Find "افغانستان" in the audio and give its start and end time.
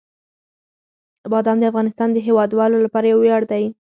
1.71-2.09